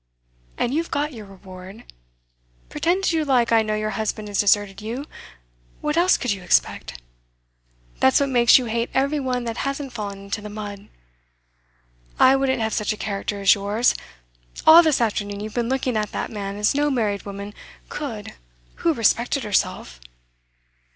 And 0.57 0.73
you've 0.73 0.89
got 0.89 1.13
your 1.13 1.27
reward. 1.27 1.83
Pretend 2.69 3.03
as 3.03 3.13
you 3.13 3.23
like, 3.23 3.51
I 3.51 3.61
know 3.61 3.75
your 3.75 3.91
husband 4.01 4.29
has 4.29 4.39
deserted 4.39 4.81
you. 4.81 5.05
What 5.79 5.95
else 5.95 6.17
could 6.17 6.31
you 6.31 6.41
expect? 6.41 6.99
That's 7.99 8.19
what 8.19 8.29
makes 8.29 8.57
you 8.57 8.65
hate 8.65 8.89
every 8.95 9.19
one 9.19 9.43
that 9.43 9.57
hasn't 9.57 9.93
fallen 9.93 10.21
into 10.23 10.41
the 10.41 10.49
mud. 10.49 10.89
I 12.17 12.35
wouldn't 12.35 12.61
have 12.63 12.73
such 12.73 12.91
a 12.91 12.97
character 12.97 13.41
as 13.41 13.53
yours! 13.53 13.93
All 14.65 14.81
this 14.81 15.01
afternoon 15.01 15.39
you've 15.39 15.53
been 15.53 15.69
looking 15.69 15.95
at 15.95 16.11
that 16.13 16.31
man 16.31 16.55
as 16.57 16.73
no 16.73 16.89
married 16.89 17.21
woman 17.21 17.53
could 17.89 18.33
who 18.77 18.95
respected 18.95 19.43
herself. 19.43 19.99